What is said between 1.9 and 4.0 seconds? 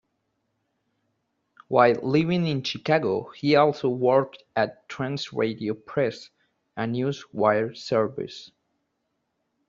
living in Chicago he also